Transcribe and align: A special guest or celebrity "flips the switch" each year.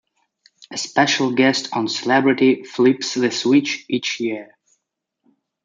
A 0.71 0.79
special 0.79 1.31
guest 1.31 1.69
or 1.75 1.87
celebrity 1.87 2.63
"flips 2.63 3.13
the 3.13 3.29
switch" 3.29 3.85
each 3.87 4.19
year. 4.19 4.57